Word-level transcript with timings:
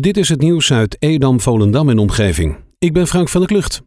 Dit 0.00 0.16
is 0.16 0.28
het 0.28 0.40
nieuws 0.40 0.72
uit 0.72 0.96
Edam, 0.98 1.40
Volendam 1.40 1.88
en 1.88 1.98
omgeving. 1.98 2.56
Ik 2.78 2.92
ben 2.92 3.06
Frank 3.06 3.28
van 3.28 3.40
der 3.40 3.48
Klucht. 3.48 3.82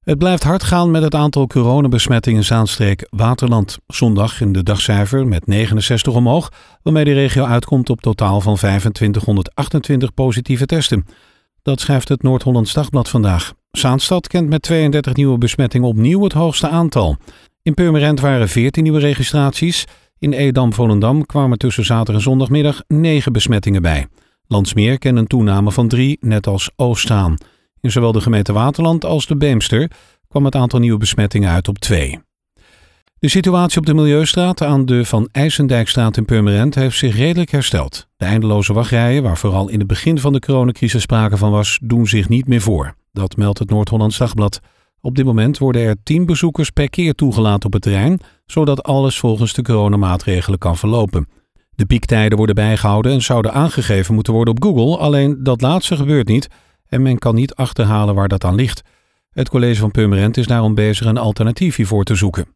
Het 0.00 0.18
blijft 0.18 0.42
hard 0.42 0.62
gaan 0.62 0.90
met 0.90 1.02
het 1.02 1.14
aantal 1.14 1.46
coronabesmettingen 1.46 2.38
in 2.38 2.44
Zaanstreek 2.44 3.06
Waterland. 3.10 3.78
Zondag 3.86 4.40
in 4.40 4.52
de 4.52 4.62
dagcijfer 4.62 5.26
met 5.26 5.46
69 5.46 6.14
omhoog, 6.14 6.52
waarmee 6.82 7.04
de 7.04 7.12
regio 7.12 7.44
uitkomt 7.44 7.90
op 7.90 8.00
totaal 8.00 8.40
van 8.40 8.54
2528 8.54 10.14
positieve 10.14 10.66
testen. 10.66 11.06
Dat 11.62 11.80
schrijft 11.80 12.08
het 12.08 12.22
Noord-Hollands 12.22 12.72
Dagblad 12.72 13.08
vandaag. 13.08 13.52
Zaanstad 13.70 14.26
kent 14.26 14.48
met 14.48 14.62
32 14.62 15.14
nieuwe 15.14 15.38
besmettingen 15.38 15.88
opnieuw 15.88 16.22
het 16.22 16.32
hoogste 16.32 16.68
aantal. 16.68 17.16
In 17.62 17.74
Purmerend 17.74 18.20
waren 18.20 18.48
14 18.48 18.82
nieuwe 18.82 19.00
registraties. 19.00 19.84
In 20.18 20.32
Edam-Volendam 20.32 21.26
kwamen 21.26 21.58
tussen 21.58 21.84
zaterdag 21.84 22.14
en 22.14 22.20
zondagmiddag 22.20 22.82
9 22.86 23.32
besmettingen 23.32 23.82
bij. 23.82 24.06
Landsmeer 24.52 24.98
kent 24.98 25.18
een 25.18 25.26
toename 25.26 25.72
van 25.72 25.88
3, 25.88 26.16
net 26.20 26.46
als 26.46 26.70
Oostzaan. 26.76 27.36
In 27.80 27.90
zowel 27.90 28.12
de 28.12 28.20
gemeente 28.20 28.52
Waterland 28.52 29.04
als 29.04 29.26
de 29.26 29.36
Beemster 29.36 29.90
kwam 30.28 30.44
het 30.44 30.54
aantal 30.54 30.78
nieuwe 30.78 30.98
besmettingen 30.98 31.50
uit 31.50 31.68
op 31.68 31.78
2. 31.78 32.20
De 33.18 33.28
situatie 33.28 33.78
op 33.78 33.86
de 33.86 33.94
Milieustraat 33.94 34.62
aan 34.62 34.86
de 34.86 35.04
Van 35.04 35.28
IJsendijkstraat 35.32 36.16
in 36.16 36.24
Purmerend 36.24 36.74
heeft 36.74 36.98
zich 36.98 37.16
redelijk 37.16 37.50
hersteld. 37.50 38.08
De 38.16 38.24
eindeloze 38.24 38.72
wachtrijen, 38.72 39.22
waar 39.22 39.38
vooral 39.38 39.68
in 39.68 39.78
het 39.78 39.88
begin 39.88 40.18
van 40.18 40.32
de 40.32 40.40
coronacrisis 40.40 41.02
sprake 41.02 41.36
van 41.36 41.50
was, 41.50 41.78
doen 41.82 42.06
zich 42.06 42.28
niet 42.28 42.48
meer 42.48 42.60
voor. 42.60 42.94
Dat 43.12 43.36
meldt 43.36 43.58
het 43.58 43.70
Noord-Hollands 43.70 44.18
Dagblad. 44.18 44.60
Op 45.00 45.14
dit 45.14 45.24
moment 45.24 45.58
worden 45.58 45.82
er 45.82 45.96
10 46.02 46.26
bezoekers 46.26 46.70
per 46.70 46.90
keer 46.90 47.14
toegelaten 47.14 47.66
op 47.66 47.72
het 47.72 47.82
terrein, 47.82 48.20
zodat 48.46 48.82
alles 48.82 49.18
volgens 49.18 49.52
de 49.52 49.62
coronamaatregelen 49.62 50.58
kan 50.58 50.76
verlopen. 50.76 51.26
De 51.82 51.88
piektijden 51.88 52.36
worden 52.36 52.54
bijgehouden 52.54 53.12
en 53.12 53.22
zouden 53.22 53.52
aangegeven 53.52 54.14
moeten 54.14 54.32
worden 54.32 54.54
op 54.54 54.62
Google, 54.62 54.96
alleen 54.96 55.42
dat 55.42 55.60
laatste 55.60 55.96
gebeurt 55.96 56.28
niet 56.28 56.48
en 56.86 57.02
men 57.02 57.18
kan 57.18 57.34
niet 57.34 57.54
achterhalen 57.54 58.14
waar 58.14 58.28
dat 58.28 58.44
aan 58.44 58.54
ligt. 58.54 58.82
Het 59.30 59.48
college 59.48 59.80
van 59.80 59.90
Purmerend 59.90 60.36
is 60.36 60.46
daarom 60.46 60.74
bezig 60.74 61.06
een 61.06 61.18
alternatief 61.18 61.76
hiervoor 61.76 62.04
te 62.04 62.14
zoeken. 62.14 62.46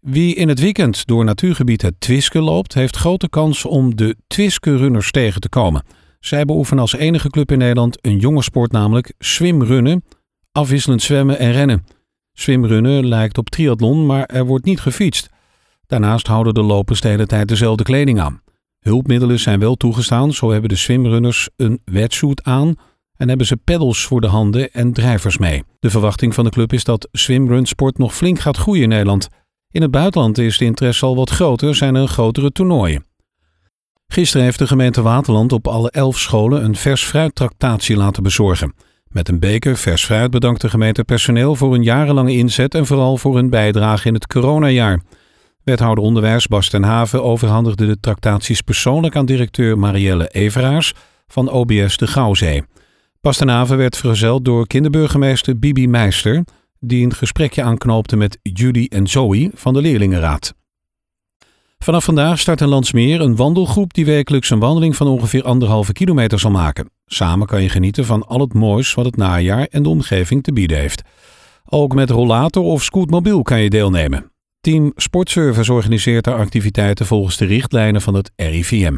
Wie 0.00 0.34
in 0.34 0.48
het 0.48 0.60
weekend 0.60 1.06
door 1.06 1.24
natuurgebied 1.24 1.82
het 1.82 1.94
Twiske 1.98 2.40
loopt, 2.40 2.74
heeft 2.74 2.96
grote 2.96 3.28
kans 3.28 3.64
om 3.64 3.96
de 3.96 4.16
Twiske 4.26 4.76
Runners 4.76 5.10
tegen 5.10 5.40
te 5.40 5.48
komen. 5.48 5.84
Zij 6.20 6.44
beoefenen 6.44 6.82
als 6.82 6.96
enige 6.96 7.30
club 7.30 7.52
in 7.52 7.58
Nederland 7.58 7.98
een 8.00 8.18
jonge 8.18 8.42
sport, 8.42 8.72
namelijk 8.72 9.12
swimrunnen, 9.18 10.04
afwisselend 10.52 11.02
zwemmen 11.02 11.38
en 11.38 11.52
rennen. 11.52 11.86
Swimrunnen 12.32 13.06
lijkt 13.06 13.38
op 13.38 13.50
triathlon, 13.50 14.06
maar 14.06 14.26
er 14.26 14.46
wordt 14.46 14.64
niet 14.64 14.80
gefietst. 14.80 15.28
Daarnaast 15.92 16.26
houden 16.26 16.54
de 16.54 16.62
lopers 16.62 17.00
de 17.00 17.08
hele 17.08 17.26
tijd 17.26 17.48
dezelfde 17.48 17.84
kleding 17.84 18.20
aan. 18.20 18.40
Hulpmiddelen 18.78 19.38
zijn 19.38 19.58
wel 19.58 19.74
toegestaan, 19.74 20.32
zo 20.32 20.50
hebben 20.50 20.68
de 20.68 20.76
swimrunners 20.76 21.48
een 21.56 21.80
wetsuit 21.84 22.42
aan 22.42 22.74
en 23.16 23.28
hebben 23.28 23.46
ze 23.46 23.56
peddels 23.56 24.04
voor 24.04 24.20
de 24.20 24.26
handen 24.26 24.72
en 24.72 24.92
drijvers 24.92 25.38
mee. 25.38 25.62
De 25.80 25.90
verwachting 25.90 26.34
van 26.34 26.44
de 26.44 26.50
club 26.50 26.72
is 26.72 26.84
dat 26.84 27.08
swimrunsport 27.12 27.98
nog 27.98 28.14
flink 28.14 28.38
gaat 28.38 28.56
groeien 28.56 28.82
in 28.82 28.88
Nederland. 28.88 29.28
In 29.70 29.82
het 29.82 29.90
buitenland 29.90 30.38
is 30.38 30.58
de 30.58 30.64
interesse 30.64 31.06
al 31.06 31.16
wat 31.16 31.30
groter, 31.30 31.74
zijn 31.74 31.94
er 31.94 32.08
grotere 32.08 32.52
toernooien. 32.52 33.04
Gisteren 34.06 34.44
heeft 34.44 34.58
de 34.58 34.66
gemeente 34.66 35.02
Waterland 35.02 35.52
op 35.52 35.66
alle 35.66 35.90
elf 35.90 36.18
scholen 36.18 36.64
een 36.64 36.76
vers 36.76 37.04
fruittractatie 37.04 37.96
laten 37.96 38.22
bezorgen. 38.22 38.74
Met 39.08 39.28
een 39.28 39.38
beker 39.38 39.76
vers 39.76 40.04
fruit 40.04 40.30
bedankt 40.30 40.60
de 40.60 40.70
gemeente 40.70 41.04
personeel 41.04 41.54
voor 41.54 41.72
hun 41.72 41.82
jarenlange 41.82 42.32
inzet 42.32 42.74
en 42.74 42.86
vooral 42.86 43.16
voor 43.16 43.34
hun 43.34 43.50
bijdrage 43.50 44.08
in 44.08 44.14
het 44.14 44.26
coronajaar. 44.26 45.00
Wethouder 45.64 46.04
onderwijs 46.04 46.46
Bas 46.46 46.72
Haven 46.72 47.22
overhandigde 47.22 47.86
de 47.86 48.00
tractaties 48.00 48.60
persoonlijk 48.60 49.16
aan 49.16 49.26
directeur 49.26 49.78
Marielle 49.78 50.28
Everaars 50.28 50.92
van 51.26 51.50
OBS 51.50 51.96
de 51.96 52.06
Gouwzee. 52.06 52.62
Bas 53.20 53.36
ten 53.36 53.48
Haven 53.48 53.76
werd 53.76 53.96
vergezeld 53.96 54.44
door 54.44 54.66
kinderburgemeester 54.66 55.58
Bibi 55.58 55.88
Meister, 55.88 56.44
die 56.80 57.04
een 57.04 57.14
gesprekje 57.14 57.62
aanknoopte 57.62 58.16
met 58.16 58.38
Judy 58.42 58.86
en 58.88 59.06
Zoe 59.06 59.50
van 59.54 59.72
de 59.72 59.80
Leerlingenraad. 59.80 60.54
Vanaf 61.78 62.04
vandaag 62.04 62.38
start 62.38 62.60
in 62.60 62.68
Landsmeer 62.68 63.20
een 63.20 63.36
wandelgroep 63.36 63.94
die 63.94 64.04
wekelijks 64.04 64.50
een 64.50 64.58
wandeling 64.58 64.96
van 64.96 65.06
ongeveer 65.06 65.42
anderhalve 65.42 65.92
kilometer 65.92 66.38
zal 66.38 66.50
maken. 66.50 66.90
Samen 67.06 67.46
kan 67.46 67.62
je 67.62 67.68
genieten 67.68 68.04
van 68.04 68.26
al 68.26 68.40
het 68.40 68.54
moois 68.54 68.94
wat 68.94 69.04
het 69.04 69.16
najaar 69.16 69.66
en 69.70 69.82
de 69.82 69.88
omgeving 69.88 70.42
te 70.42 70.52
bieden 70.52 70.78
heeft. 70.78 71.02
Ook 71.64 71.94
met 71.94 72.10
rollator 72.10 72.62
of 72.62 72.82
scootmobiel 72.82 73.42
kan 73.42 73.60
je 73.60 73.70
deelnemen. 73.70 74.31
Team 74.62 74.92
Sportservice 74.96 75.72
organiseert 75.72 76.26
haar 76.26 76.38
activiteiten 76.38 77.06
volgens 77.06 77.36
de 77.36 77.44
richtlijnen 77.44 78.00
van 78.00 78.14
het 78.14 78.32
RIVM. 78.36 78.96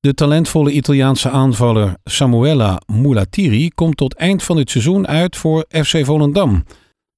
De 0.00 0.14
talentvolle 0.14 0.70
Italiaanse 0.72 1.30
aanvaller 1.30 1.96
Samuela 2.04 2.80
Mulatiri 2.92 3.68
komt 3.68 3.96
tot 3.96 4.14
eind 4.14 4.42
van 4.42 4.56
dit 4.56 4.70
seizoen 4.70 5.06
uit 5.06 5.36
voor 5.36 5.64
FC 5.68 6.04
Volendam. 6.04 6.64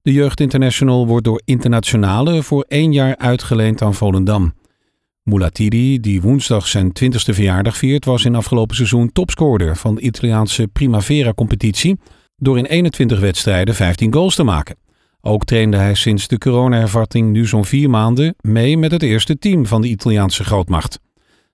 De 0.01 0.13
jeugdinternational 0.13 1.07
wordt 1.07 1.25
door 1.25 1.41
internationale 1.45 2.43
voor 2.43 2.65
één 2.67 2.93
jaar 2.93 3.17
uitgeleend 3.17 3.81
aan 3.81 3.93
Volendam. 3.93 4.53
Mulatiri, 5.23 5.99
die 5.99 6.21
woensdag 6.21 6.67
zijn 6.67 6.91
20ste 7.03 7.33
verjaardag 7.33 7.77
viert, 7.77 8.05
was 8.05 8.25
in 8.25 8.35
afgelopen 8.35 8.75
seizoen 8.75 9.11
topscorer 9.11 9.75
van 9.75 9.95
de 9.95 10.01
Italiaanse 10.01 10.67
Primavera-competitie 10.67 11.99
door 12.37 12.57
in 12.57 12.65
21 12.65 13.19
wedstrijden 13.19 13.75
15 13.75 14.13
goals 14.13 14.35
te 14.35 14.43
maken. 14.43 14.84
Ook 15.27 15.45
trainde 15.45 15.77
hij 15.77 15.93
sinds 15.93 16.27
de 16.27 16.37
coronahervatting 16.37 17.31
nu 17.31 17.45
zo'n 17.45 17.65
vier 17.65 17.89
maanden 17.89 18.35
mee 18.41 18.77
met 18.77 18.91
het 18.91 19.03
eerste 19.03 19.37
team 19.37 19.65
van 19.65 19.81
de 19.81 19.87
Italiaanse 19.87 20.43
grootmacht. 20.43 20.99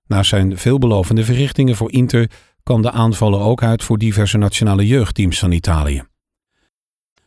Na 0.07 0.23
zijn 0.23 0.57
veelbelovende 0.57 1.23
verrichtingen 1.23 1.75
voor 1.75 1.91
Inter 1.91 2.29
kwam 2.63 2.81
de 2.81 2.91
aanvallen 2.91 3.39
ook 3.39 3.63
uit 3.63 3.83
voor 3.83 3.97
diverse 3.97 4.37
nationale 4.37 4.87
jeugdteams 4.87 5.39
van 5.39 5.51
Italië. 5.51 6.03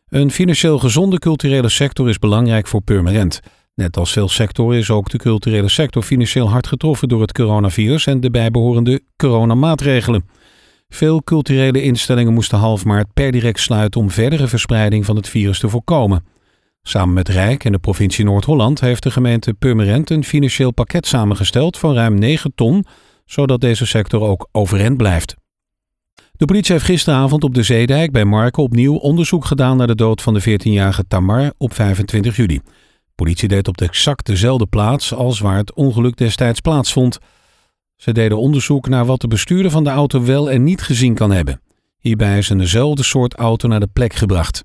Een 0.09 0.31
financieel 0.31 0.79
gezonde 0.79 1.19
culturele 1.19 1.69
sector 1.69 2.09
is 2.09 2.19
belangrijk 2.19 2.67
voor 2.67 2.83
Purmerend. 2.83 3.41
Net 3.75 3.97
als 3.97 4.13
veel 4.13 4.29
sectoren 4.29 4.79
is 4.79 4.91
ook 4.91 5.11
de 5.11 5.19
culturele 5.19 5.69
sector 5.69 6.03
financieel 6.03 6.51
hard 6.51 6.67
getroffen 6.67 7.09
door 7.09 7.21
het 7.21 7.33
coronavirus 7.33 8.07
en 8.07 8.21
de 8.21 8.31
bijbehorende 8.31 9.03
coronamaatregelen. 9.17 10.29
Veel 10.89 11.23
culturele 11.23 11.83
instellingen 11.83 12.33
moesten 12.33 12.59
half 12.59 12.85
maart 12.85 13.13
per 13.15 13.33
direct 13.33 13.61
sluiten 13.61 14.01
om 14.01 14.11
verdere 14.11 14.49
verspreiding 14.49 15.05
van 15.05 15.17
het 15.17 15.29
virus 15.29 15.59
te 15.59 15.69
voorkomen. 15.69 16.34
Samen 16.87 17.15
met 17.15 17.29
Rijk 17.29 17.65
en 17.65 17.73
de 17.73 17.79
provincie 17.79 18.25
Noord-Holland 18.25 18.81
heeft 18.81 19.03
de 19.03 19.11
gemeente 19.11 19.55
Purmerend 19.55 20.11
een 20.11 20.25
financieel 20.25 20.71
pakket 20.71 21.07
samengesteld 21.07 21.79
van 21.79 21.95
ruim 21.95 22.15
9 22.19 22.53
ton, 22.55 22.85
zodat 23.25 23.61
deze 23.61 23.87
sector 23.87 24.21
ook 24.21 24.49
overeind 24.53 24.97
blijft. 24.97 25.35
De 26.33 26.45
politie 26.45 26.73
heeft 26.73 26.85
gisteravond 26.85 27.45
op 27.45 27.55
de 27.55 27.63
Zeedijk 27.63 28.13
bij 28.13 28.25
Marken 28.25 28.63
opnieuw 28.63 28.95
onderzoek 28.95 29.45
gedaan 29.45 29.77
naar 29.77 29.87
de 29.87 29.95
dood 29.95 30.23
van 30.23 30.35
de 30.35 30.43
14-jarige 30.43 31.05
Tamar 31.09 31.53
op 31.59 31.75
25 31.75 32.37
juli. 32.37 32.61
De 32.65 33.13
politie 33.15 33.49
deed 33.49 33.69
op 33.69 33.77
de 33.77 33.85
exact 33.85 34.27
dezelfde 34.27 34.67
plaats 34.67 35.15
als 35.15 35.41
waar 35.41 35.57
het 35.57 35.75
ongeluk 35.75 36.17
destijds 36.17 36.61
plaatsvond. 36.61 37.19
Ze 37.97 38.13
deden 38.13 38.39
onderzoek 38.39 38.89
naar 38.89 39.05
wat 39.05 39.21
de 39.21 39.29
bestuurder 39.29 39.71
van 39.71 39.85
de 39.85 39.91
auto 39.91 40.25
wel 40.25 40.51
en 40.51 40.65
niet 40.65 40.83
gezien 40.83 41.15
kan 41.15 41.31
hebben. 41.31 41.61
Hierbij 41.99 42.39
is 42.39 42.49
een 42.49 42.59
dezelfde 42.59 43.03
soort 43.03 43.35
auto 43.35 43.69
naar 43.69 43.81
de 43.81 43.89
plek 43.93 44.13
gebracht. 44.15 44.65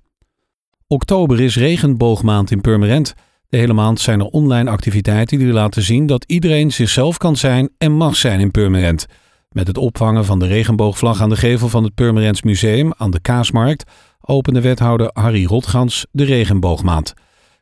Oktober 0.91 1.41
is 1.41 1.55
regenboogmaand 1.55 2.51
in 2.51 2.61
Purmerend. 2.61 3.13
De 3.49 3.57
hele 3.57 3.73
maand 3.73 3.99
zijn 3.99 4.19
er 4.19 4.25
online 4.25 4.69
activiteiten 4.69 5.39
die 5.39 5.47
laten 5.47 5.81
zien 5.81 6.05
dat 6.05 6.23
iedereen 6.27 6.71
zichzelf 6.71 7.17
kan 7.17 7.35
zijn 7.35 7.69
en 7.77 7.91
mag 7.91 8.15
zijn 8.15 8.39
in 8.39 8.51
Purmerend. 8.51 9.05
Met 9.49 9.67
het 9.67 9.77
opvangen 9.77 10.25
van 10.25 10.39
de 10.39 10.47
regenboogvlag 10.47 11.21
aan 11.21 11.29
de 11.29 11.35
gevel 11.35 11.69
van 11.69 11.83
het 11.83 11.95
Purmerends 11.95 12.41
Museum 12.41 12.93
aan 12.97 13.11
de 13.11 13.19
Kaasmarkt 13.19 13.91
opende 14.21 14.61
wethouder 14.61 15.09
Harry 15.13 15.45
Rotgans 15.45 16.05
de 16.11 16.23
regenboogmaand. 16.23 17.13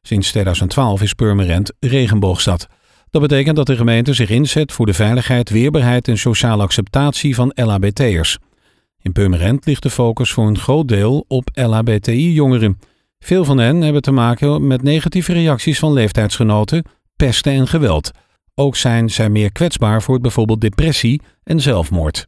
Sinds 0.01 0.29
2012 0.29 1.01
is 1.01 1.13
Purmerend 1.13 1.73
regenboogstad. 1.79 2.67
Dat 3.09 3.21
betekent 3.21 3.55
dat 3.55 3.67
de 3.67 3.75
gemeente 3.75 4.13
zich 4.13 4.29
inzet 4.29 4.71
voor 4.71 4.85
de 4.85 4.93
veiligheid, 4.93 5.49
weerbaarheid 5.49 6.07
en 6.07 6.17
sociale 6.17 6.63
acceptatie 6.63 7.35
van 7.35 7.51
LHBT'ers. 7.55 8.37
In 9.01 9.11
Purmerend 9.11 9.65
ligt 9.65 9.83
de 9.83 9.89
focus 9.89 10.31
voor 10.31 10.47
een 10.47 10.57
groot 10.57 10.87
deel 10.87 11.25
op 11.27 11.49
LHBTI-jongeren. 11.53 12.77
Veel 13.27 13.45
van 13.45 13.57
hen 13.57 13.81
hebben 13.81 14.01
te 14.01 14.11
maken 14.11 14.67
met 14.67 14.83
negatieve 14.83 15.33
reacties 15.33 15.79
van 15.79 15.93
leeftijdsgenoten, 15.93 16.83
pesten 17.15 17.51
en 17.51 17.67
geweld. 17.67 18.11
Ook 18.55 18.75
zijn 18.75 19.09
zij 19.09 19.29
meer 19.29 19.51
kwetsbaar 19.51 20.01
voor 20.01 20.19
bijvoorbeeld 20.19 20.61
depressie 20.61 21.21
en 21.43 21.59
zelfmoord. 21.59 22.27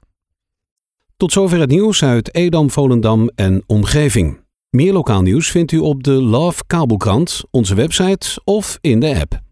Tot 1.17 1.31
zover 1.31 1.59
het 1.59 1.69
nieuws 1.69 2.03
uit 2.03 2.35
Edam, 2.35 2.69
Volendam 2.69 3.29
en 3.35 3.63
omgeving. 3.67 4.39
Meer 4.69 4.93
lokaal 4.93 5.21
nieuws 5.21 5.51
vindt 5.51 5.71
u 5.71 5.77
op 5.77 6.03
de 6.03 6.11
Love 6.11 6.63
Kabelkrant, 6.67 7.43
onze 7.51 7.75
website 7.75 8.41
of 8.43 8.77
in 8.81 8.99
de 8.99 9.19
app. 9.19 9.48